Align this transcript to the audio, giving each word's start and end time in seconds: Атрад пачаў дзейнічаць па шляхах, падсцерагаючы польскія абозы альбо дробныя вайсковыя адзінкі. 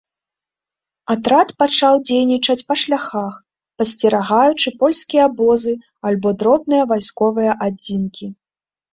Атрад 1.13 1.49
пачаў 1.63 1.97
дзейнічаць 2.07 2.63
па 2.69 2.77
шляхах, 2.83 3.33
падсцерагаючы 3.81 4.73
польскія 4.81 5.27
абозы 5.29 5.73
альбо 6.13 6.29
дробныя 6.45 6.83
вайсковыя 6.93 7.51
адзінкі. 7.67 8.27